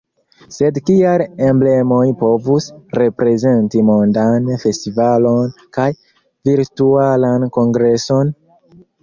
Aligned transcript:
Sed 0.53 0.77
kiaj 0.85 1.25
emblemoj 1.47 2.07
povus 2.21 2.69
reprezenti 2.99 3.83
mondan 3.91 4.49
festivalon 4.65 5.53
kaj 5.79 5.87
virtualan 6.51 7.47
kongreson? 7.61 8.35